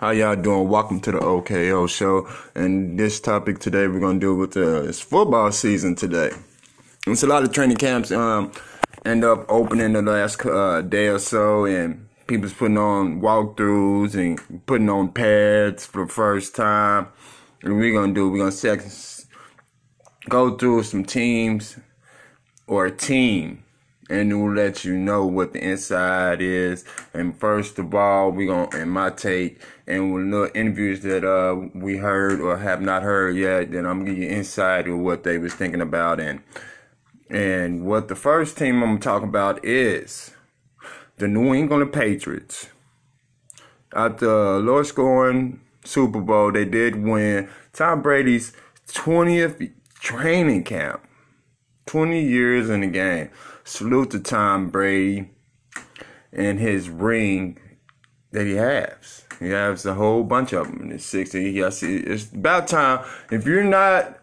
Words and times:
How 0.00 0.12
y'all 0.12 0.34
doing? 0.34 0.70
Welcome 0.70 1.00
to 1.00 1.12
the 1.12 1.18
OKO 1.18 1.86
show. 1.86 2.26
And 2.54 2.98
this 2.98 3.20
topic 3.20 3.58
today 3.58 3.86
we're 3.86 4.00
gonna 4.00 4.18
do 4.18 4.34
with 4.34 4.56
uh, 4.56 4.84
it's 4.84 4.98
football 4.98 5.52
season 5.52 5.94
today. 5.94 6.30
It's 7.06 7.22
a 7.22 7.26
lot 7.26 7.42
of 7.42 7.52
training 7.52 7.76
camps 7.76 8.10
um 8.10 8.50
end 9.04 9.24
up 9.24 9.44
opening 9.50 9.92
the 9.92 10.00
last 10.00 10.42
uh, 10.46 10.80
day 10.80 11.08
or 11.08 11.18
so, 11.18 11.66
and 11.66 12.08
people's 12.26 12.54
putting 12.54 12.78
on 12.78 13.20
walkthroughs 13.20 14.14
and 14.14 14.64
putting 14.64 14.88
on 14.88 15.12
pads 15.12 15.84
for 15.84 16.06
the 16.06 16.10
first 16.10 16.56
time. 16.56 17.08
And 17.62 17.76
we're 17.76 17.92
gonna 17.92 18.14
do 18.14 18.30
we're 18.30 18.38
gonna 18.38 18.52
sec- 18.52 18.90
go 20.30 20.56
through 20.56 20.84
some 20.84 21.04
teams 21.04 21.78
or 22.66 22.86
a 22.86 22.90
team 22.90 23.64
and 24.10 24.42
we'll 24.42 24.52
let 24.52 24.84
you 24.84 24.96
know 24.96 25.24
what 25.24 25.52
the 25.52 25.62
inside 25.64 26.42
is. 26.42 26.84
And 27.14 27.38
first 27.38 27.78
of 27.78 27.94
all, 27.94 28.32
we 28.32 28.46
gonna 28.46 28.76
in 28.76 28.90
my 28.90 29.10
take 29.10 29.62
and 29.86 30.12
with 30.12 30.24
little 30.24 30.50
interviews 30.54 31.00
that 31.02 31.24
uh 31.24 31.68
we 31.74 31.96
heard 31.96 32.40
or 32.40 32.58
have 32.58 32.82
not 32.82 33.02
heard 33.02 33.36
yet, 33.36 33.70
then 33.70 33.86
I'm 33.86 34.00
gonna 34.00 34.10
give 34.10 34.22
you 34.22 34.28
insight 34.28 34.88
of 34.88 34.98
what 34.98 35.22
they 35.22 35.38
was 35.38 35.54
thinking 35.54 35.80
about 35.80 36.20
and 36.20 36.42
and 37.30 37.86
what 37.86 38.08
the 38.08 38.16
first 38.16 38.58
team 38.58 38.82
I'm 38.82 38.90
gonna 38.90 38.98
talk 38.98 39.22
about 39.22 39.64
is 39.64 40.32
the 41.18 41.28
New 41.28 41.54
England 41.54 41.92
Patriots. 41.92 42.68
At 43.94 44.18
the 44.18 44.58
low 44.58 44.82
scoring 44.82 45.60
Super 45.84 46.20
Bowl, 46.20 46.52
they 46.52 46.64
did 46.64 46.96
win 46.96 47.48
Tom 47.72 48.02
Brady's 48.02 48.52
20th 48.88 49.72
training 50.00 50.64
camp. 50.64 51.04
20 51.90 52.22
years 52.22 52.70
in 52.70 52.82
the 52.82 52.86
game. 52.86 53.28
Salute 53.64 54.12
to 54.12 54.20
Tom 54.20 54.68
Brady 54.70 55.28
and 56.32 56.60
his 56.60 56.88
ring 56.88 57.58
that 58.30 58.46
he 58.46 58.54
has. 58.54 59.24
He 59.40 59.48
has 59.48 59.84
a 59.84 59.94
whole 59.94 60.22
bunch 60.22 60.52
of 60.52 60.68
them 60.68 60.82
in 60.82 60.90
his 60.90 61.02
60s. 61.02 61.52
Yes, 61.52 61.82
it's 61.82 62.32
about 62.32 62.68
time. 62.68 63.04
If 63.32 63.44
you're 63.44 63.64
not 63.64 64.20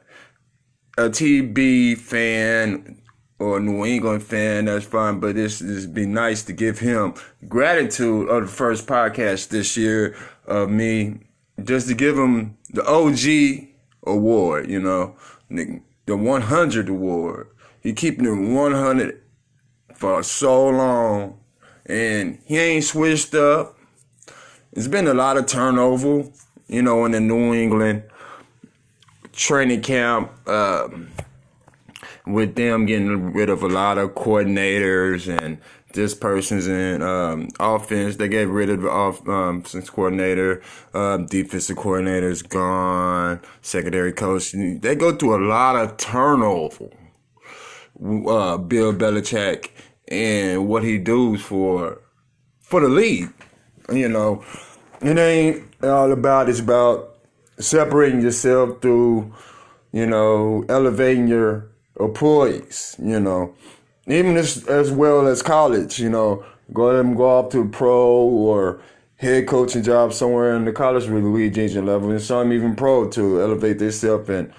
a 0.98 1.10
TB 1.10 1.98
fan 1.98 3.02
or 3.38 3.60
New 3.60 3.84
England 3.84 4.24
fan, 4.24 4.64
that's 4.64 4.86
fine. 4.86 5.20
But 5.20 5.36
this 5.36 5.60
this 5.60 5.86
be 5.88 6.06
nice 6.06 6.44
to 6.44 6.54
give 6.54 6.80
him 6.80 7.16
gratitude 7.50 8.30
of 8.30 8.44
the 8.44 8.48
first 8.48 8.88
podcast 8.88 9.50
this 9.50 9.76
year 9.76 10.16
of 10.46 10.70
me, 10.70 11.20
just 11.62 11.90
to 11.90 11.96
give 11.96 12.18
him 12.18 12.58
the 12.70 12.86
OG 12.88 13.68
award. 14.10 14.70
You 14.70 14.80
know, 14.80 15.18
the 15.50 16.16
100 16.16 16.88
award. 16.88 17.50
He 17.82 17.94
keeping 17.94 18.26
it 18.26 18.54
100 18.54 19.22
for 19.94 20.24
so 20.24 20.70
long, 20.70 21.40
and 21.86 22.40
he 22.46 22.58
ain't 22.58 22.84
switched 22.84 23.34
up. 23.36 23.78
It's 24.74 24.88
been 24.88 25.08
a 25.08 25.14
lot 25.14 25.38
of 25.38 25.48
turnover, 25.48 26.30
you 26.68 26.82
know, 26.82 27.06
in 27.06 27.12
the 27.12 27.20
New 27.20 27.54
England 27.54 28.04
training 29.32 29.82
camp. 29.82 30.32
Uh, 30.46 30.90
with 32.28 32.56
them 32.56 32.86
getting 32.86 33.32
rid 33.34 33.50
of 33.50 33.64
a 33.64 33.68
lot 33.68 33.98
of 33.98 34.10
coordinators 34.10 35.28
and 35.28 35.58
this 35.94 36.14
person's 36.14 36.68
in 36.68 37.02
um, 37.02 37.50
offense. 37.60 38.18
They 38.18 38.28
get 38.28 38.48
rid 38.48 38.70
of 38.70 38.82
the 38.82 38.90
offense 38.90 39.74
um, 39.76 39.82
coordinator, 39.84 40.62
uh, 40.94 41.18
defensive 41.18 41.78
coordinator's 41.78 42.42
gone, 42.42 43.40
secondary 43.62 44.14
coach. 44.14 44.52
They 44.52 44.96
go 44.96 45.16
through 45.16 45.36
a 45.36 45.44
lot 45.48 45.76
of 45.76 45.98
turnover. 45.98 46.90
Uh, 48.04 48.58
Bill 48.58 48.94
Belichick 48.94 49.72
and 50.08 50.68
what 50.68 50.84
he 50.84 50.98
does 50.98 51.42
for 51.42 52.00
for 52.62 52.82
the 52.82 52.90
league. 52.90 53.30
You 53.92 54.10
know, 54.10 54.44
it 55.02 55.18
ain't 55.18 55.64
all 55.84 56.12
about 56.12 56.50
it's 56.50 56.60
about 56.60 57.16
separating 57.60 58.22
yourself 58.22 58.82
through, 58.82 59.34
you 59.92 60.06
know, 60.06 60.66
elevating 60.70 61.28
your 61.28 61.70
employees, 62.00 62.96
you 63.00 63.20
know. 63.20 63.56
Even 64.06 64.38
as 64.38 64.66
as 64.68 64.92
well 64.92 65.28
as 65.28 65.42
college, 65.42 66.00
you 66.00 66.10
know, 66.10 66.46
go 66.74 66.96
them 66.96 67.16
go 67.16 67.40
up 67.40 67.52
to 67.52 67.68
pro 67.70 68.06
or 68.06 68.80
head 69.18 69.48
coaching 69.48 69.84
job 69.84 70.14
somewhere 70.14 70.56
in 70.56 70.66
the 70.66 70.72
college 70.72 71.08
with 71.08 71.24
Luigi 71.24 71.68
level 71.82 72.12
and 72.12 72.22
some 72.22 72.54
even 72.54 72.76
pro 72.76 73.10
to 73.10 73.42
elevate 73.42 73.80
themselves 73.80 74.30
and 74.30 74.54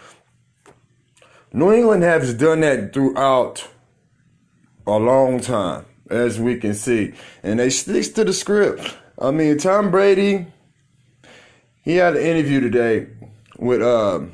New 1.53 1.72
England 1.72 2.03
has 2.03 2.34
done 2.34 2.60
that 2.60 2.92
throughout 2.92 3.69
a 4.86 4.98
long 4.98 5.41
time, 5.41 5.84
as 6.10 6.38
we 6.38 6.56
can 6.56 6.75
see. 6.75 7.14
And 7.42 7.59
they 7.59 7.70
stick 7.70 8.14
to 8.14 8.25
the 8.25 8.32
script. 8.32 8.97
I 9.20 9.31
mean, 9.31 9.59
Tom 9.59 9.91
Brady, 9.91 10.47
he 11.82 11.97
had 11.97 12.16
an 12.16 12.22
interview 12.22 12.60
today 12.60 13.09
with, 13.59 13.82
um, 13.82 14.32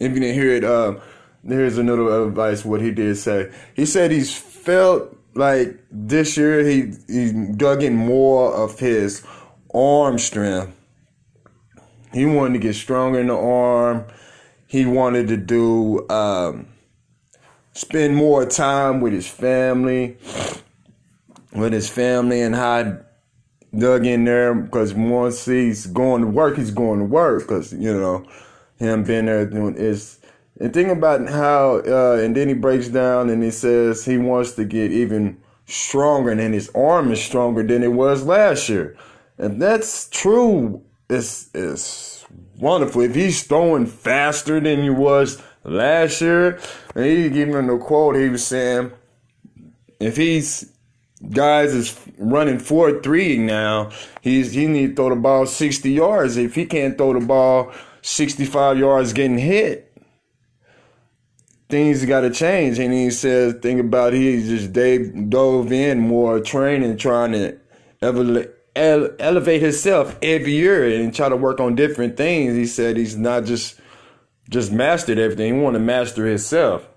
if 0.00 0.12
you 0.12 0.20
didn't 0.20 0.34
hear 0.34 0.54
it, 0.54 0.64
um, 0.64 1.00
here's 1.46 1.78
another 1.78 2.26
advice 2.26 2.64
what 2.64 2.80
he 2.80 2.90
did 2.90 3.16
say. 3.16 3.50
He 3.74 3.84
said 3.86 4.10
he's 4.10 4.34
felt 4.36 5.16
like 5.34 5.78
this 5.90 6.36
year 6.36 6.66
he 6.66 6.92
he 7.06 7.32
dug 7.56 7.82
in 7.82 7.96
more 7.96 8.52
of 8.52 8.78
his 8.78 9.22
arm 9.72 10.18
strength. 10.18 10.74
He 12.12 12.26
wanted 12.26 12.54
to 12.54 12.58
get 12.58 12.74
stronger 12.74 13.20
in 13.20 13.28
the 13.28 13.36
arm. 13.36 14.04
He 14.68 14.84
wanted 14.84 15.28
to 15.28 15.38
do 15.38 16.08
um, 16.10 16.68
spend 17.72 18.14
more 18.14 18.44
time 18.44 19.00
with 19.00 19.14
his 19.14 19.26
family, 19.26 20.18
with 21.54 21.72
his 21.72 21.88
family, 21.88 22.42
and 22.42 22.54
how 22.54 22.98
dug 23.76 24.06
in 24.06 24.24
there 24.24 24.54
because 24.54 24.92
once 24.92 25.46
he's 25.46 25.86
going 25.86 26.20
to 26.20 26.28
work, 26.28 26.58
he's 26.58 26.70
going 26.70 26.98
to 26.98 27.04
work 27.06 27.42
because 27.42 27.72
you 27.72 27.92
know 27.92 28.26
him 28.76 29.04
being 29.04 29.26
there 29.26 29.46
doing 29.46 29.74
is. 29.74 30.20
And 30.60 30.74
think 30.74 30.90
about 30.90 31.28
how, 31.28 31.82
uh, 31.86 32.20
and 32.20 32.36
then 32.36 32.48
he 32.48 32.54
breaks 32.54 32.88
down 32.88 33.30
and 33.30 33.42
he 33.44 33.52
says 33.52 34.04
he 34.04 34.18
wants 34.18 34.52
to 34.52 34.64
get 34.64 34.90
even 34.90 35.40
stronger, 35.66 36.30
and 36.30 36.52
his 36.52 36.68
arm 36.74 37.10
is 37.10 37.22
stronger 37.22 37.62
than 37.62 37.82
it 37.82 37.92
was 37.92 38.24
last 38.24 38.68
year. 38.68 38.96
And 39.38 39.62
that's 39.62 40.10
true. 40.10 40.82
It's 41.08 41.48
it's 41.54 42.07
wonderful. 42.58 43.02
If 43.02 43.14
he's 43.14 43.42
throwing 43.42 43.86
faster 43.86 44.60
than 44.60 44.82
he 44.82 44.90
was 44.90 45.42
last 45.64 46.20
year, 46.20 46.60
and 46.94 47.04
he 47.04 47.28
giving 47.30 47.66
the 47.66 47.78
quote, 47.78 48.16
he 48.16 48.28
was 48.28 48.46
saying, 48.46 48.92
if 50.00 50.16
he's 50.16 50.72
guys 51.30 51.74
is 51.74 51.98
running 52.16 52.60
four 52.60 53.00
three 53.02 53.36
now, 53.36 53.90
he's 54.22 54.52
he 54.52 54.66
need 54.66 54.90
to 54.90 54.94
throw 54.94 55.08
the 55.10 55.16
ball 55.16 55.46
sixty 55.46 55.90
yards. 55.90 56.36
If 56.36 56.54
he 56.54 56.66
can't 56.66 56.96
throw 56.96 57.18
the 57.18 57.26
ball 57.26 57.72
sixty 58.02 58.44
five 58.44 58.78
yards 58.78 59.12
getting 59.12 59.38
hit, 59.38 59.92
things 61.68 62.04
got 62.04 62.20
to 62.20 62.30
change. 62.30 62.78
And 62.78 62.94
he 62.94 63.10
says, 63.10 63.54
think 63.60 63.80
about 63.80 64.12
he 64.12 64.40
just 64.42 64.72
Dave 64.72 65.28
dove 65.28 65.72
in 65.72 65.98
more 65.98 66.38
training, 66.38 66.96
trying 66.96 67.32
to 67.32 67.58
elevate 68.78 69.16
elevate 69.20 69.62
himself 69.62 70.16
every 70.22 70.52
year 70.52 70.88
and 71.00 71.14
try 71.14 71.28
to 71.28 71.36
work 71.36 71.60
on 71.60 71.74
different 71.74 72.16
things. 72.16 72.54
He 72.54 72.66
said 72.66 72.96
he's 72.96 73.16
not 73.16 73.44
just 73.44 73.80
just 74.48 74.72
mastered 74.72 75.18
everything. 75.18 75.54
He 75.54 75.60
want 75.60 75.74
to 75.74 75.80
master 75.80 76.26
himself. 76.26 76.88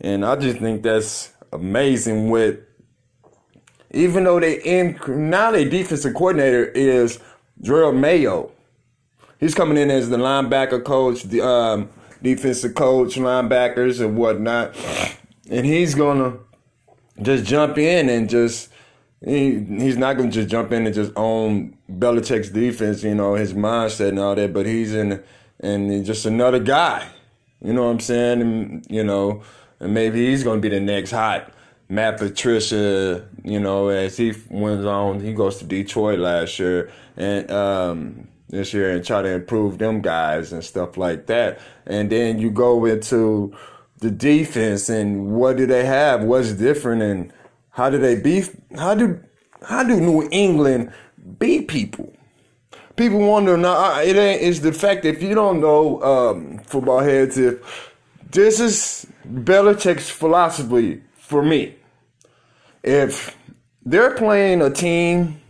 And 0.00 0.24
I 0.24 0.36
just 0.36 0.58
think 0.58 0.82
that's 0.82 1.32
amazing 1.52 2.30
with 2.30 2.58
even 3.92 4.24
though 4.24 4.38
they 4.40 4.60
in 4.62 4.98
now 5.08 5.50
their 5.50 5.68
defensive 5.68 6.14
coordinator 6.14 6.64
is 6.64 7.18
Jerod 7.62 7.98
Mayo. 7.98 8.52
He's 9.38 9.54
coming 9.54 9.78
in 9.78 9.90
as 9.90 10.10
the 10.10 10.16
linebacker 10.16 10.84
coach, 10.84 11.22
the 11.22 11.40
um, 11.40 11.88
defensive 12.22 12.74
coach, 12.74 13.14
linebackers 13.14 14.04
and 14.04 14.16
whatnot. 14.16 14.76
And 15.50 15.66
he's 15.66 15.94
gonna 15.94 16.36
just 17.20 17.44
jump 17.44 17.78
in 17.78 18.08
and 18.08 18.28
just 18.28 18.68
he, 19.24 19.60
he's 19.60 19.96
not 19.96 20.16
gonna 20.16 20.30
just 20.30 20.48
jump 20.48 20.72
in 20.72 20.86
and 20.86 20.94
just 20.94 21.12
own 21.16 21.76
Belichick's 21.90 22.50
defense, 22.50 23.02
you 23.02 23.14
know, 23.14 23.34
his 23.34 23.52
mindset 23.52 24.08
and 24.08 24.18
all 24.18 24.34
that, 24.34 24.52
but 24.52 24.66
he's 24.66 24.94
in 24.94 25.22
and 25.60 25.90
he's 25.90 26.06
just 26.06 26.26
another 26.26 26.58
guy. 26.58 27.06
You 27.62 27.74
know 27.74 27.84
what 27.84 27.90
I'm 27.90 28.00
saying? 28.00 28.40
And 28.40 28.86
you 28.88 29.04
know, 29.04 29.42
and 29.78 29.92
maybe 29.92 30.26
he's 30.26 30.42
gonna 30.42 30.60
be 30.60 30.70
the 30.70 30.80
next 30.80 31.10
hot 31.10 31.52
Matt 31.88 32.18
Patricia. 32.18 33.26
You 33.44 33.60
know, 33.60 33.88
as 33.88 34.16
he 34.16 34.32
wins 34.48 34.86
on, 34.86 35.20
he 35.20 35.34
goes 35.34 35.58
to 35.58 35.64
Detroit 35.64 36.18
last 36.18 36.58
year 36.58 36.90
and 37.16 37.50
um, 37.50 38.28
this 38.48 38.72
year 38.72 38.90
and 38.90 39.04
try 39.04 39.20
to 39.20 39.28
improve 39.28 39.76
them 39.76 40.00
guys 40.00 40.52
and 40.52 40.64
stuff 40.64 40.96
like 40.96 41.26
that. 41.26 41.60
And 41.86 42.10
then 42.10 42.38
you 42.38 42.50
go 42.50 42.86
into 42.86 43.54
the 43.98 44.10
defense 44.10 44.88
and 44.88 45.32
what 45.32 45.58
do 45.58 45.66
they 45.66 45.84
have? 45.84 46.22
What's 46.22 46.52
different 46.52 47.02
and 47.02 47.32
how 47.70 47.90
do 47.90 47.98
they 47.98 48.16
beat? 48.16 48.50
How 48.76 48.94
do 48.94 49.20
how 49.66 49.82
do 49.82 50.00
New 50.00 50.28
England 50.30 50.92
beat 51.38 51.68
people? 51.68 52.12
people 53.00 53.20
wonder 53.20 53.56
now. 53.56 54.00
It 54.00 54.16
ain't. 54.16 54.42
It's 54.42 54.60
the 54.60 54.72
fact 54.72 55.02
that 55.02 55.16
if 55.16 55.22
you 55.22 55.34
don't 55.34 55.60
know 55.60 56.02
um, 56.02 56.58
football 56.58 57.00
heads, 57.00 57.38
if 57.38 57.94
this 58.30 58.60
is 58.60 59.06
Belichick's 59.26 60.10
philosophy 60.10 61.02
for 61.14 61.42
me, 61.42 61.74
if 62.82 63.36
they're 63.84 64.14
playing 64.14 64.60
a 64.62 64.70
team 64.70 65.40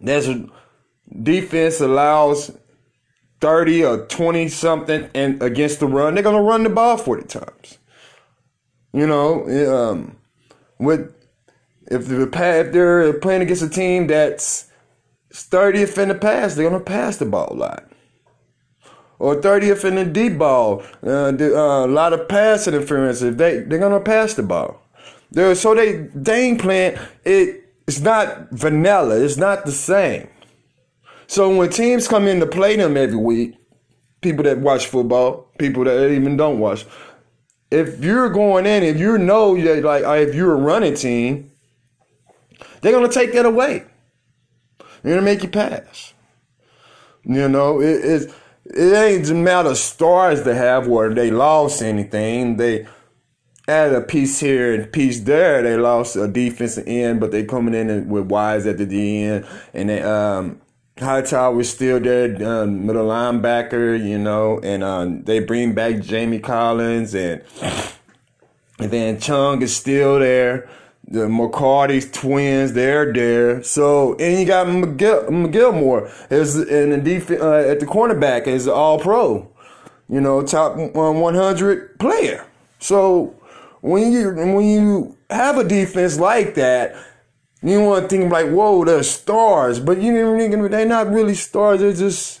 that's 0.00 0.26
a 0.26 0.46
defense 1.22 1.80
allows 1.80 2.50
30 3.40 3.84
or 3.84 4.06
20 4.06 4.48
something 4.48 5.10
and 5.14 5.42
against 5.42 5.80
the 5.80 5.86
run, 5.86 6.14
they're 6.14 6.22
going 6.22 6.36
to 6.36 6.42
run 6.42 6.62
the 6.62 6.70
ball 6.70 6.96
40 6.96 7.26
times. 7.26 7.78
You 8.92 9.06
know, 9.06 9.44
um, 9.72 10.16
with 10.78 11.12
if 11.86 12.06
they're, 12.06 12.22
if 12.22 12.72
they're 12.72 13.12
playing 13.14 13.42
against 13.42 13.62
a 13.62 13.68
team 13.68 14.06
that's 14.06 14.70
30th 15.32 15.98
in 15.98 16.08
the 16.08 16.14
pass, 16.14 16.54
they're 16.54 16.68
going 16.68 16.80
to 16.80 16.84
pass 16.84 17.16
the 17.18 17.26
ball 17.26 17.52
a 17.52 17.54
lot. 17.54 17.90
Or 19.18 19.36
30th 19.36 19.84
in 19.84 19.94
the 19.94 20.04
deep 20.04 20.38
ball, 20.38 20.82
uh, 21.02 21.32
uh, 21.32 21.86
a 21.86 21.86
lot 21.86 22.12
of 22.12 22.28
pass 22.28 22.68
interference. 22.68 23.22
If 23.22 23.38
they 23.38 23.60
they're 23.60 23.78
gonna 23.78 23.98
pass 23.98 24.34
the 24.34 24.42
ball, 24.42 24.82
they're, 25.30 25.54
so 25.54 25.74
they 25.74 26.08
game 26.22 26.58
plan 26.58 27.00
it. 27.24 27.62
It's 27.86 28.00
not 28.00 28.50
vanilla. 28.50 29.18
It's 29.18 29.38
not 29.38 29.64
the 29.64 29.72
same. 29.72 30.28
So 31.28 31.54
when 31.54 31.70
teams 31.70 32.08
come 32.08 32.26
in 32.26 32.40
to 32.40 32.46
play 32.46 32.76
them 32.76 32.96
every 32.96 33.16
week, 33.16 33.54
people 34.20 34.44
that 34.44 34.58
watch 34.58 34.86
football, 34.86 35.48
people 35.58 35.84
that 35.84 36.10
even 36.10 36.36
don't 36.36 36.58
watch, 36.58 36.84
if 37.70 38.02
you're 38.04 38.28
going 38.28 38.66
in, 38.66 38.82
if 38.82 38.98
you 38.98 39.18
know 39.18 39.56
that 39.60 39.82
like 39.82 40.02
if 40.28 40.34
you're 40.34 40.52
a 40.52 40.60
running 40.60 40.94
team, 40.94 41.50
they're 42.80 42.92
gonna 42.92 43.08
take 43.08 43.32
that 43.32 43.46
away. 43.46 43.84
They're 45.02 45.14
gonna 45.14 45.22
make 45.22 45.42
you 45.42 45.48
pass. 45.48 46.14
You 47.24 47.48
know, 47.48 47.80
it, 47.80 48.04
it's 48.04 48.34
it 48.64 48.94
ain't 48.94 49.30
a 49.30 49.34
matter 49.34 49.70
of 49.70 49.78
stars 49.78 50.42
they 50.42 50.54
have 50.54 50.86
where 50.86 51.12
they 51.14 51.30
lost 51.30 51.82
anything. 51.82 52.56
They 52.56 52.86
added 53.68 53.96
a 53.96 54.00
piece 54.00 54.40
here 54.40 54.74
and 54.74 54.92
piece 54.92 55.20
there. 55.20 55.62
They 55.62 55.76
lost 55.76 56.16
a 56.16 56.28
defensive 56.28 56.84
end, 56.86 57.20
but 57.20 57.30
they 57.30 57.44
coming 57.44 57.74
in 57.74 58.08
with 58.08 58.26
wise 58.26 58.66
at 58.66 58.78
the 58.78 59.24
end, 59.24 59.46
and 59.74 59.88
they 59.88 60.02
um 60.02 60.60
Hightower 60.98 61.54
was 61.54 61.68
still 61.68 62.00
there, 62.00 62.34
uh, 62.42 62.64
middle 62.64 63.08
linebacker, 63.08 64.02
you 64.02 64.16
know, 64.16 64.58
and 64.62 64.82
uh, 64.82 65.06
they 65.24 65.40
bring 65.40 65.74
back 65.74 66.00
Jamie 66.00 66.38
Collins, 66.38 67.14
and 67.14 67.42
and 68.78 68.90
then 68.90 69.20
Chung 69.20 69.60
is 69.60 69.76
still 69.76 70.18
there. 70.18 70.70
The 71.08 71.26
McCourty's 71.28 72.10
twins, 72.10 72.72
they're 72.72 73.12
there. 73.12 73.62
So 73.62 74.14
and 74.14 74.40
you 74.40 74.44
got 74.44 74.66
McGill, 74.66 75.28
McGilmore 75.28 76.10
is 76.32 76.56
in 76.56 76.90
the 76.90 76.98
def- 76.98 77.30
uh, 77.30 77.70
at 77.70 77.80
the 77.80 77.86
cornerback 77.86 78.46
is 78.46 78.66
All 78.66 78.98
Pro, 78.98 79.48
you 80.08 80.20
know, 80.20 80.42
top 80.42 80.76
100 80.76 81.98
player. 81.98 82.46
So 82.80 83.34
when 83.82 84.10
you 84.10 84.34
when 84.34 84.66
you 84.66 85.16
have 85.30 85.58
a 85.58 85.64
defense 85.64 86.18
like 86.18 86.54
that 86.56 86.96
you 87.62 87.80
want 87.80 88.04
to 88.04 88.08
think 88.08 88.30
like, 88.30 88.48
whoa, 88.48 88.84
they're 88.84 89.02
stars, 89.02 89.80
but 89.80 89.98
you 90.00 90.12
didn't 90.12 90.70
they're 90.70 90.86
not 90.86 91.10
really 91.10 91.34
stars. 91.34 91.80
They're 91.80 91.92
just 91.92 92.40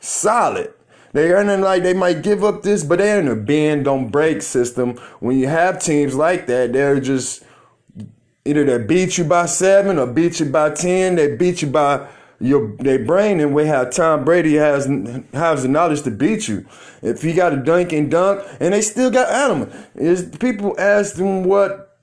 solid. 0.00 0.72
They're 1.12 1.44
like 1.58 1.82
they 1.82 1.94
might 1.94 2.22
give 2.22 2.44
up 2.44 2.62
this, 2.62 2.84
but 2.84 2.98
they're 2.98 3.20
in 3.20 3.28
a 3.28 3.36
bend 3.36 3.84
don't 3.84 4.10
break 4.10 4.40
system. 4.40 4.96
When 5.20 5.38
you 5.38 5.48
have 5.48 5.82
teams 5.82 6.14
like 6.14 6.46
that, 6.46 6.72
they're 6.72 7.00
just 7.00 7.42
either 8.44 8.64
they 8.64 8.84
beat 8.84 9.18
you 9.18 9.24
by 9.24 9.46
seven 9.46 9.98
or 9.98 10.06
beat 10.06 10.40
you 10.40 10.46
by 10.46 10.70
ten. 10.70 11.16
They 11.16 11.36
beat 11.36 11.62
you 11.62 11.68
by 11.68 12.08
your 12.40 12.76
their 12.78 13.04
brain, 13.04 13.40
and 13.40 13.54
we 13.54 13.66
have 13.66 13.90
Tom 13.90 14.24
Brady 14.24 14.54
has 14.54 14.86
has 15.32 15.62
the 15.62 15.68
knowledge 15.68 16.02
to 16.02 16.10
beat 16.10 16.48
you. 16.48 16.66
If 17.02 17.22
he 17.22 17.32
got 17.32 17.52
a 17.52 17.56
dunk 17.56 17.92
and 17.92 18.10
dunk, 18.10 18.44
and 18.60 18.74
they 18.74 18.82
still 18.82 19.10
got 19.10 19.28
Edelman. 19.28 19.72
Is 19.94 20.24
people 20.38 20.78
ask 20.78 21.14
them 21.16 21.44
what 21.44 21.98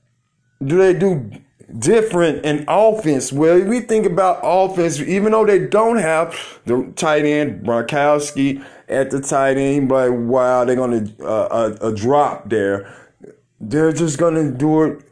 do 0.64 0.78
they 0.78 0.94
do 0.94 1.32
different 1.78 2.46
in 2.46 2.66
offense. 2.68 3.32
Well, 3.32 3.62
we 3.62 3.82
think 3.82 4.06
about 4.06 4.40
offense, 4.44 5.00
even 5.00 5.32
though 5.32 5.46
they 5.46 5.68
don't 5.68 5.98
have 5.98 6.60
the 6.66 6.92
tight 6.96 7.26
end 7.26 7.66
Gronkowski 7.66 8.64
at 8.88 9.12
the 9.12 9.22
tight 9.22 9.58
end, 9.58 9.90
but 9.90 10.12
wow, 10.12 10.66
they're 10.66 10.76
gonna 10.76 11.08
uh, 11.22 11.76
a, 11.82 11.88
a 11.90 11.96
drop 11.96 12.50
there. 12.50 12.92
They're 13.60 13.92
just 13.92 14.18
gonna 14.18 14.52
do 14.52 14.84
it 14.84 15.09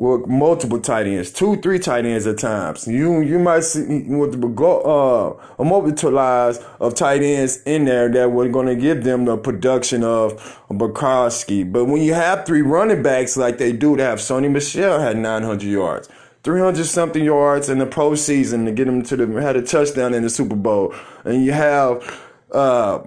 with 0.00 0.26
multiple 0.26 0.80
tight 0.80 1.06
ends, 1.06 1.30
two, 1.30 1.56
three 1.58 1.78
tight 1.78 2.06
ends 2.06 2.26
at 2.26 2.38
times. 2.38 2.88
You 2.88 3.20
you 3.20 3.38
might 3.38 3.64
see 3.64 4.04
with 4.04 4.40
the 4.40 4.64
uh, 4.64 5.36
a 5.58 5.64
multiples 5.64 6.58
of 6.80 6.94
tight 6.94 7.22
ends 7.22 7.62
in 7.64 7.84
there 7.84 8.08
that 8.08 8.32
we're 8.32 8.48
going 8.48 8.66
to 8.66 8.76
give 8.76 9.04
them 9.04 9.26
the 9.26 9.36
production 9.36 10.02
of 10.02 10.58
Gronkowski. 10.70 11.70
But 11.70 11.84
when 11.84 12.00
you 12.00 12.14
have 12.14 12.46
three 12.46 12.62
running 12.62 13.02
backs 13.02 13.36
like 13.36 13.58
they 13.58 13.72
do, 13.72 13.94
to 13.98 14.02
have 14.02 14.20
Sony 14.20 14.50
Michel 14.50 15.00
had 15.00 15.18
900 15.18 15.62
yards. 15.62 16.08
300 16.44 16.86
something 16.86 17.22
yards 17.22 17.68
in 17.68 17.76
the 17.76 17.86
postseason 17.86 18.64
to 18.64 18.72
get 18.72 18.86
them 18.86 19.02
to 19.02 19.16
the 19.16 19.42
had 19.42 19.56
a 19.56 19.62
touchdown 19.62 20.14
in 20.14 20.22
the 20.22 20.30
Super 20.30 20.56
Bowl, 20.56 20.94
and 21.24 21.44
you 21.44 21.52
have 21.52 22.26
uh, 22.52 23.00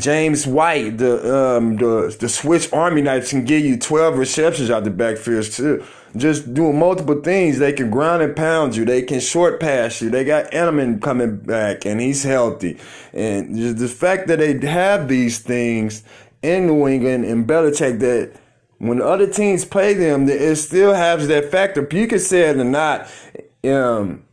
James 0.00 0.46
White, 0.46 0.98
the 0.98 1.36
um, 1.36 1.76
the 1.76 2.16
the 2.18 2.28
Swiss 2.28 2.72
Army 2.72 3.02
knife 3.02 3.30
can 3.30 3.44
give 3.44 3.64
you 3.64 3.78
twelve 3.78 4.18
receptions 4.18 4.70
out 4.70 4.84
the 4.84 4.90
backfield 4.90 5.44
too. 5.44 5.84
Just 6.16 6.54
doing 6.54 6.78
multiple 6.78 7.20
things. 7.20 7.58
They 7.58 7.72
can 7.72 7.90
ground 7.90 8.22
and 8.22 8.34
pound 8.34 8.74
you. 8.74 8.84
They 8.84 9.02
can 9.02 9.20
short 9.20 9.60
pass 9.60 10.00
you. 10.00 10.08
They 10.08 10.24
got 10.24 10.50
Edelman 10.50 11.02
coming 11.02 11.36
back 11.36 11.84
and 11.84 12.00
he's 12.00 12.22
healthy. 12.22 12.78
And 13.12 13.54
just 13.54 13.78
the 13.78 13.88
fact 13.88 14.26
that 14.28 14.38
they 14.38 14.58
have 14.66 15.08
these 15.08 15.40
things 15.40 16.04
in 16.40 16.68
New 16.68 16.88
England 16.88 17.26
and 17.26 17.46
Belichick 17.46 17.98
that 18.00 18.32
when 18.78 19.02
other 19.02 19.26
teams 19.26 19.64
play 19.66 19.92
them, 19.92 20.26
it 20.28 20.56
still 20.56 20.94
has 20.94 21.28
that 21.28 21.50
factor. 21.50 21.86
You 21.90 22.06
can 22.06 22.18
say 22.18 22.48
it 22.50 22.56
or 22.56 22.64
not. 22.64 23.10
Um, 23.64 24.24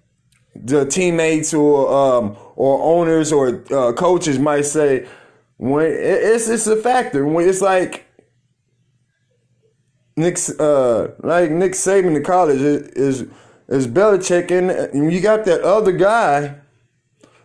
the 0.56 0.86
teammates 0.86 1.54
or 1.54 1.92
um, 1.92 2.38
or 2.56 2.82
owners 2.82 3.32
or 3.32 3.64
uh, 3.72 3.94
coaches 3.94 4.38
might 4.40 4.66
say 4.66 5.08
when 5.64 5.86
it's 5.86 6.50
it's 6.50 6.68
a 6.68 6.76
factor 6.76 7.26
when 7.26 7.48
it's 7.48 7.62
like 7.62 8.06
Nick 10.18 10.38
uh 10.60 11.08
like 11.20 11.52
Nick 11.52 11.72
Saban 11.72 12.18
in 12.18 12.24
college 12.24 12.60
is 12.60 13.26
is 13.70 13.88
Belichick 13.88 14.52
and 14.52 15.12
you 15.12 15.22
got 15.22 15.46
that 15.46 15.62
other 15.62 15.94
guy 15.94 16.56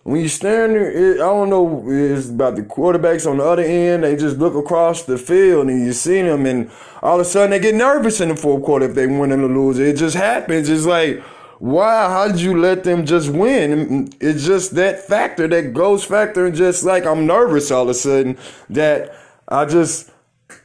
when 0.02 0.22
you 0.22 0.28
stand 0.28 0.74
there, 0.74 1.14
I 1.16 1.16
don't 1.18 1.50
know, 1.50 1.84
it's 1.86 2.30
about 2.30 2.56
the 2.56 2.62
quarterbacks 2.62 3.30
on 3.30 3.36
the 3.36 3.44
other 3.44 3.62
end. 3.62 4.04
They 4.04 4.16
just 4.16 4.38
look 4.38 4.54
across 4.54 5.02
the 5.02 5.18
field 5.18 5.68
and 5.68 5.84
you 5.84 5.92
see 5.92 6.22
them, 6.22 6.46
and 6.46 6.70
all 7.02 7.20
of 7.20 7.26
a 7.26 7.28
sudden 7.28 7.50
they 7.50 7.58
get 7.58 7.74
nervous 7.74 8.18
in 8.22 8.30
the 8.30 8.36
fourth 8.36 8.64
quarter 8.64 8.86
if 8.86 8.94
they 8.94 9.06
win 9.06 9.32
or 9.32 9.36
lose. 9.36 9.78
It 9.78 9.96
just 9.96 10.16
happens. 10.16 10.70
It's 10.70 10.86
like, 10.86 11.22
wow, 11.60 12.08
how 12.08 12.28
did 12.28 12.40
you 12.40 12.58
let 12.58 12.84
them 12.84 13.04
just 13.04 13.30
win? 13.30 14.12
It's 14.20 14.44
just 14.44 14.74
that 14.74 15.00
factor, 15.00 15.48
that 15.48 15.72
ghost 15.72 16.08
factor, 16.08 16.46
and 16.46 16.54
just 16.54 16.84
like 16.84 17.04
I'm 17.04 17.26
nervous 17.26 17.70
all 17.70 17.82
of 17.84 17.88
a 17.88 17.94
sudden 17.94 18.38
that 18.70 19.14
I 19.48 19.64
just 19.64 20.10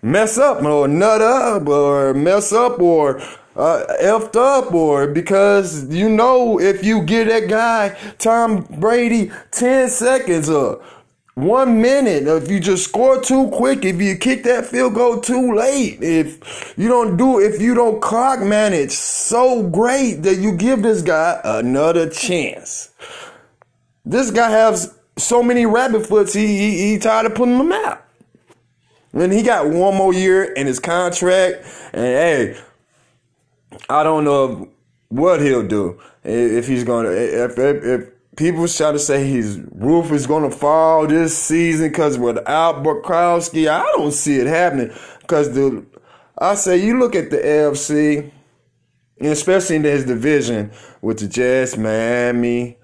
mess 0.02 0.38
up 0.38 0.62
or 0.64 0.88
nut 0.88 1.22
up 1.22 1.68
or 1.68 2.14
mess 2.14 2.52
up 2.54 2.80
or 2.80 3.22
uh, 3.56 3.86
effed 4.02 4.36
up 4.36 4.74
or 4.74 5.08
because 5.08 5.94
you 5.94 6.10
know 6.10 6.60
if 6.60 6.84
you 6.84 7.04
give 7.04 7.28
that 7.28 7.48
guy 7.48 7.90
Tom 8.18 8.64
Brady 8.80 9.32
10 9.52 9.90
seconds 9.90 10.50
or 10.50 10.84
one 11.36 11.82
minute. 11.82 12.28
If 12.28 12.50
you 12.50 12.60
just 12.60 12.86
score 12.86 13.22
too 13.22 13.50
quick 13.50 13.86
if 13.86 14.00
you 14.02 14.16
kick 14.16 14.44
that 14.44 14.66
field 14.66 14.94
goal 14.94 15.20
too 15.20 15.56
late 15.56 16.00
if 16.02 16.74
you 16.78 16.88
don't 16.88 17.18
do 17.18 17.40
if 17.40 17.62
you 17.62 17.74
don't 17.74 18.02
clock 18.02 18.40
manage 18.40 18.92
so 18.92 19.64
great 19.64 20.24
that 20.24 20.36
you 20.36 20.52
give 20.52 20.84
this 20.84 21.02
guy 21.02 21.40
another 21.44 22.10
chance. 22.10 22.90
This 24.06 24.32
guy 24.32 24.50
has 24.50 24.94
so 25.18 25.42
many 25.42 25.66
rabbit 25.66 26.06
foots 26.06 26.34
he, 26.34 26.48
he, 26.48 26.92
he 26.92 27.00
tired 27.00 27.26
of 27.26 27.36
putting 27.36 27.58
them 27.58 27.72
out. 27.72 28.06
And 29.14 29.32
he 29.32 29.44
got 29.44 29.70
one 29.70 29.96
more 29.96 30.14
year 30.14 30.44
in 30.44 30.68
his 30.68 30.80
contract 30.80 31.66
and 31.94 32.56
hey 32.56 32.62
i 33.90 34.04
don't 34.04 34.24
know 34.24 34.70
what 35.10 35.42
he'll 35.42 35.68
do. 35.68 36.00
If 36.24 36.68
he's 36.68 36.84
gonna 36.84 37.10
if, 37.10 37.58
if, 37.58 37.84
if 37.84 38.10
people 38.36 38.68
try 38.68 38.92
to 38.92 39.00
say 39.00 39.28
his 39.28 39.60
roof 39.72 40.12
is 40.12 40.28
going 40.28 40.50
to 40.50 40.56
fall 40.56 41.08
this 41.08 41.38
season 41.38 41.90
because 41.90 42.18
without 42.18 42.84
Gronkowski, 42.84 43.68
I 43.70 43.84
don't 43.98 44.12
see 44.12 44.38
it 44.38 44.48
happening. 44.48 44.92
Because 45.22 45.54
the, 45.54 45.86
I 46.38 46.56
say 46.56 46.78
you 46.78 47.00
look 47.00 47.16
at 47.16 47.30
the 47.30 47.38
AFC, 47.38 48.32
especially 49.22 49.78
in 49.78 49.84
his 49.84 50.06
division 50.06 50.72
with 51.02 51.20
the 51.20 51.28
Jets, 51.28 51.78
Miami. 51.78 52.78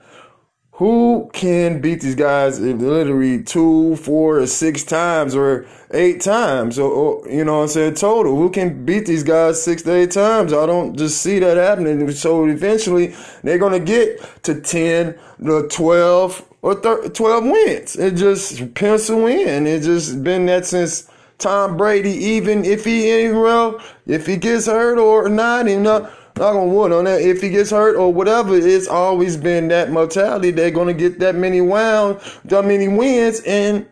Who 0.80 1.30
can 1.34 1.82
beat 1.82 2.00
these 2.00 2.16
guys 2.16 2.62
literally 2.62 3.44
two, 3.44 3.98
four, 3.98 4.40
or 4.40 4.48
six 4.48 4.82
times, 4.86 5.36
or 5.36 5.66
eight 5.92 6.22
times, 6.22 6.80
or, 6.80 6.90
or 6.90 7.30
you 7.30 7.44
know 7.44 7.58
what 7.58 7.64
I'm 7.64 7.68
saying 7.68 7.96
total? 7.96 8.38
Who 8.38 8.50
can 8.50 8.86
beat 8.86 9.06
these 9.06 9.24
guys 9.24 9.62
six 9.62 9.82
to 9.82 9.94
eight 9.94 10.12
times? 10.12 10.54
I 10.54 10.66
don't 10.66 10.98
just 10.98 11.22
see 11.22 11.40
that 11.40 11.58
happening. 11.58 12.10
So 12.12 12.46
eventually, 12.46 13.14
they're 13.44 13.58
gonna 13.58 13.82
get 13.82 14.22
to 14.44 14.62
ten 14.62 15.20
the 15.38 15.68
12 15.68 16.46
or 16.62 16.76
12 16.76 17.44
wins. 17.44 17.96
It 17.98 18.16
just 18.16 18.74
pencil 18.74 19.28
in. 19.28 19.68
It 19.68 19.82
just 19.82 20.24
been 20.24 20.46
that 20.46 20.66
since 20.66 21.10
Tom 21.40 21.76
Brady, 21.76 22.12
even 22.12 22.64
if 22.64 22.86
he 22.86 23.30
well, 23.32 23.82
if 24.08 24.28
he 24.28 24.38
gets 24.38 24.68
hurt 24.68 24.98
or 24.98 25.28
not, 25.28 25.68
you 25.68 25.82
know, 25.82 26.10
Not 26.39 26.53
gonna 26.53 26.72
wood 26.72 26.93
on 26.93 27.03
that. 27.03 27.22
If 27.22 27.41
he 27.41 27.50
gets 27.50 27.69
hurt 27.69 27.98
or 27.98 28.13
whatever, 28.13 28.55
it's 28.55 28.88
always 28.88 29.36
been 29.36 29.67
that 29.67 29.91
mortality. 29.91 30.51
They're 30.51 30.72
gonna 30.72 30.93
get 30.93 31.19
that 31.19 31.36
many 31.36 31.60
rounds, 31.60 32.39
that 32.46 32.63
many 32.63 32.88
wins, 32.88 33.41
and 33.41 33.86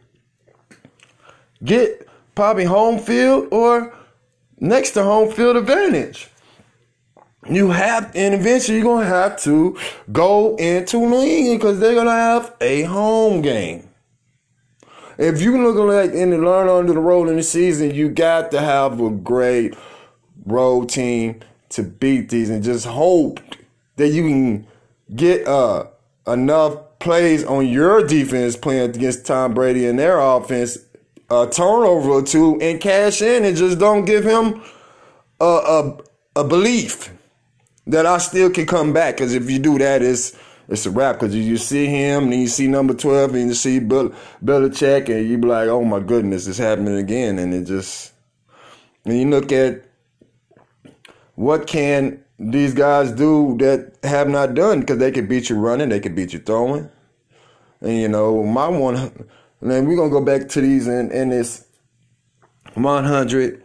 get 1.62 2.08
probably 2.36 2.64
home 2.64 3.00
field 3.00 3.50
or 3.52 3.94
next 4.62 4.92
to 4.92 5.04
home 5.04 5.30
field 5.30 5.58
advantage. 5.58 6.30
You 7.50 7.72
have, 7.72 8.14
and 8.16 8.34
eventually 8.34 8.78
you're 8.78 8.96
gonna 8.96 9.06
have 9.06 9.42
to 9.42 9.78
go 10.14 10.56
into 10.56 11.00
New 11.06 11.22
England 11.22 11.60
because 11.60 11.80
they're 11.82 11.96
gonna 11.96 12.12
have 12.12 12.56
a 12.62 12.84
home 12.84 13.42
game. 13.42 13.90
If 15.18 15.42
you 15.42 15.62
look 15.62 15.76
like 15.76 16.12
in 16.12 16.30
the 16.30 16.38
learn 16.38 16.70
under 16.70 16.94
the 16.94 17.00
road 17.00 17.28
in 17.28 17.36
the 17.36 17.44
season, 17.44 17.94
you 17.94 18.08
got 18.08 18.52
to 18.52 18.62
have 18.62 19.02
a 19.02 19.10
great 19.10 19.76
road 20.46 20.88
team 20.88 21.42
to 21.70 21.84
beat 21.84 22.30
these, 22.30 22.50
and 22.50 22.64
just 22.64 22.86
hope 22.86 23.40
that 23.98 24.10
you 24.10 24.24
can 24.24 24.68
get 25.16 25.48
uh 25.48 25.86
enough 26.28 27.00
plays 27.00 27.44
on 27.46 27.68
your 27.68 28.06
defense 28.06 28.56
playing 28.56 28.90
against 28.90 29.26
Tom 29.26 29.54
Brady 29.54 29.88
and 29.88 29.98
their 29.98 30.20
offense, 30.20 30.78
a 31.30 31.48
turnover 31.50 32.10
or 32.10 32.24
two, 32.24 32.60
and 32.62 32.82
cash 32.82 33.22
in, 33.22 33.46
and 33.46 33.56
just 33.56 33.80
don't 33.80 34.06
give 34.06 34.24
him 34.24 34.62
a 35.40 35.46
a, 35.46 35.98
a 36.38 36.44
belief 36.44 37.14
that 37.86 38.06
I 38.06 38.18
still 38.18 38.50
can 38.50 38.66
come 38.66 38.94
back. 38.94 39.16
Because 39.16 39.34
if 39.34 39.50
you 39.50 39.60
do 39.60 39.78
that, 39.80 40.02
it's 40.02 40.38
it's 40.68 40.86
a 40.86 40.92
wrap. 40.92 41.20
Because 41.20 41.36
you 41.36 41.58
see 41.58 41.86
him, 41.86 42.26
and 42.26 42.42
you 42.42 42.48
see 42.48 42.68
number 42.68 42.94
twelve, 42.94 43.34
and 43.36 43.48
you 43.50 43.54
see 43.54 43.80
Bill 43.80 44.14
Belichick, 44.44 45.10
and 45.10 45.30
you 45.30 45.38
be 45.38 45.48
like, 45.48 45.70
"Oh 45.70 45.84
my 45.84 46.00
goodness, 46.00 46.48
it's 46.48 46.58
happening 46.58 46.98
again." 46.98 47.40
And 47.40 47.54
it 47.54 47.64
just, 47.66 48.12
and 49.06 49.18
you 49.18 49.30
look 49.30 49.52
at 49.52 49.87
what 51.38 51.68
can 51.68 52.20
these 52.40 52.74
guys 52.74 53.12
do 53.12 53.56
that 53.60 53.96
have 54.02 54.28
not 54.28 54.56
done? 54.56 54.80
Because 54.80 54.98
they 54.98 55.12
can 55.12 55.28
beat 55.28 55.52
you 55.52 55.56
running, 55.56 55.90
they 55.90 56.00
can 56.00 56.16
beat 56.16 56.34
you 56.34 56.40
throwing, 56.40 56.90
and 57.80 57.96
you 57.96 58.08
know 58.08 58.44
my 58.44 58.68
one. 58.68 58.96
And 58.96 59.72
then 59.72 59.88
we're 59.88 59.96
gonna 59.96 60.10
go 60.10 60.20
back 60.20 60.50
to 60.50 60.62
these 60.62 60.88
in, 60.88 61.12
in 61.12 61.30
this 61.30 61.68
100, 62.74 63.64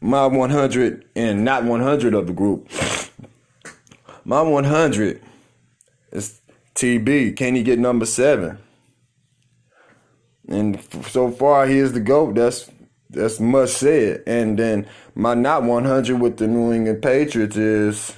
my 0.00 0.26
100, 0.26 1.04
and 1.14 1.44
not 1.44 1.62
100 1.62 2.14
of 2.14 2.26
the 2.26 2.32
group. 2.32 2.68
My 4.26 4.40
100 4.40 5.20
is 6.12 6.40
TB. 6.74 7.36
Can 7.36 7.56
he 7.56 7.62
get 7.62 7.78
number 7.78 8.06
seven? 8.06 8.56
And 10.48 10.80
so 11.10 11.30
far, 11.30 11.66
he 11.66 11.76
is 11.76 11.92
the 11.92 12.00
GOAT. 12.00 12.34
That's 12.34 12.70
that's 13.14 13.40
much 13.40 13.70
said. 13.70 14.22
And 14.26 14.58
then 14.58 14.86
my 15.14 15.34
not 15.34 15.62
100 15.62 16.20
with 16.20 16.36
the 16.36 16.46
New 16.46 16.72
England 16.72 17.02
Patriots 17.02 17.56
is 17.56 18.16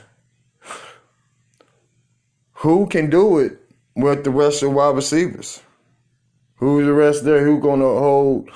who 2.55 2.87
can 2.87 3.11
do 3.11 3.39
it 3.39 3.59
with 3.95 4.25
the 4.25 4.31
rest 4.31 4.63
of 4.63 4.71
the 4.71 4.77
wide 4.77 4.97
receivers? 4.97 5.63
Who's 6.57 6.87
the 6.87 6.93
rest 6.93 7.25
there? 7.25 7.45
Who 7.45 7.61
gonna 7.61 7.85
hold? 7.85 8.51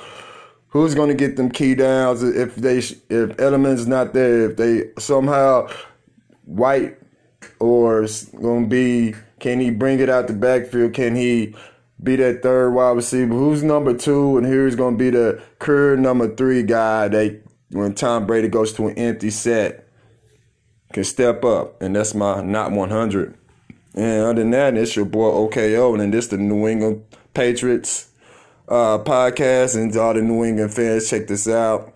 Who's 0.69 0.95
gonna 0.95 1.15
get 1.15 1.37
them 1.37 1.51
key 1.51 1.75
downs 1.75 2.23
if 2.23 2.55
they 2.57 2.79
if 2.79 3.37
Edelman's 3.37 3.87
not 3.87 4.15
there? 4.15 4.51
If 4.51 4.57
they 4.57 4.91
somehow 4.99 5.69
White 6.45 6.99
or 7.59 8.07
gonna 8.41 8.67
be? 8.67 9.15
Can 9.39 9.61
he 9.61 9.71
bring 9.71 10.01
it 10.01 10.09
out 10.09 10.27
the 10.27 10.33
backfield? 10.35 10.95
Can 10.95 11.15
he 11.17 11.55
be 12.02 12.16
that 12.16 12.42
third 12.42 12.71
wide 12.71 12.97
receiver? 12.97 13.35
Who's 13.35 13.62
number 13.62 13.95
two? 13.95 14.37
And 14.37 14.47
here's 14.47 14.76
gonna 14.76 14.97
be 14.97 15.11
the 15.11 15.42
career 15.59 15.97
number 15.97 16.35
three 16.35 16.62
guy 16.62 17.09
that 17.09 17.42
when 17.71 17.95
Tom 17.95 18.26
Brady 18.26 18.49
goes 18.49 18.73
to 18.75 18.88
an 18.88 18.99
empty 18.99 19.30
set 19.30 19.87
can 20.92 21.04
step 21.04 21.45
up? 21.45 21.80
And 21.83 21.95
that's 21.95 22.14
my 22.14 22.42
not 22.42 22.73
100. 22.73 23.37
And 23.95 24.23
other 24.23 24.35
than 24.35 24.50
that, 24.50 24.76
it's 24.76 24.95
your 24.95 25.04
boy 25.04 25.30
OKO, 25.30 25.92
and 25.92 26.00
then 26.00 26.11
this 26.11 26.28
the 26.28 26.38
New 26.38 26.69
England 26.69 27.04
Patriots 27.35 28.11
uh, 28.69 28.99
podcast, 28.99 29.76
and 29.76 29.95
all 29.97 30.14
the 30.14 30.23
New 30.23 30.45
England 30.45 30.73
fans 30.73 31.11
check 31.11 31.26
this 31.26 31.49
out. 31.49 31.92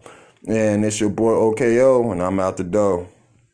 And 0.47 0.85
it's 0.85 1.01
your 1.01 1.11
boy 1.11 1.33
OKO, 1.33 2.11
and 2.11 2.23
I'm 2.23 2.41
out 2.41 2.57
the 2.57 2.65
door. 2.65 3.09